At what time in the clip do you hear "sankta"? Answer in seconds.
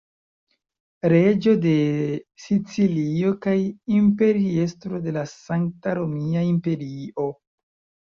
5.37-5.99